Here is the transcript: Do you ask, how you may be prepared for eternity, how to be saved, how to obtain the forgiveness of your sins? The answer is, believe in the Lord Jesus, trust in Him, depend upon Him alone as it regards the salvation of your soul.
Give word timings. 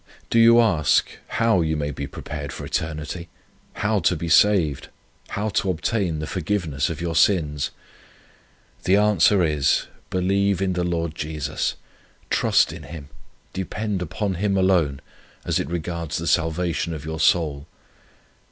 Do 0.31 0.39
you 0.39 0.59
ask, 0.59 1.11
how 1.27 1.61
you 1.61 1.77
may 1.77 1.91
be 1.91 2.07
prepared 2.07 2.51
for 2.51 2.65
eternity, 2.65 3.29
how 3.73 3.99
to 3.99 4.15
be 4.15 4.29
saved, 4.29 4.87
how 5.27 5.49
to 5.49 5.69
obtain 5.69 6.17
the 6.17 6.25
forgiveness 6.25 6.89
of 6.89 6.99
your 7.01 7.13
sins? 7.15 7.69
The 8.85 8.95
answer 8.95 9.43
is, 9.43 9.85
believe 10.09 10.59
in 10.59 10.73
the 10.73 10.83
Lord 10.83 11.13
Jesus, 11.13 11.75
trust 12.31 12.73
in 12.73 12.81
Him, 12.81 13.09
depend 13.53 14.01
upon 14.01 14.33
Him 14.33 14.57
alone 14.57 15.01
as 15.45 15.59
it 15.59 15.69
regards 15.69 16.17
the 16.17 16.25
salvation 16.25 16.95
of 16.95 17.05
your 17.05 17.19
soul. 17.19 17.67